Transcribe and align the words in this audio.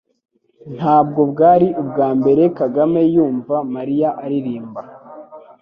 Ntabwo 0.77 1.21
bwari 1.31 1.67
ubwa 1.81 2.09
mbere 2.19 2.43
Kagame 2.59 3.01
yumva 3.13 3.55
Mariya 3.75 4.09
aririmba 4.23 4.81